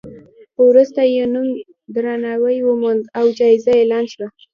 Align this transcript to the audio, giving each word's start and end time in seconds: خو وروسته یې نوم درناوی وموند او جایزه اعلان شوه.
خو 0.53 0.61
وروسته 0.71 1.01
یې 1.13 1.23
نوم 1.33 1.47
درناوی 1.95 2.57
وموند 2.63 3.03
او 3.17 3.25
جایزه 3.37 3.71
اعلان 3.79 4.05
شوه. 4.13 4.27